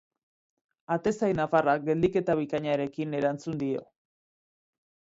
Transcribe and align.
Atezain 0.95 1.39
nafarrak 1.41 1.85
geldiketa 1.91 2.39
bikainarekin 2.41 3.17
erantzun 3.23 3.63
dio. 3.67 3.89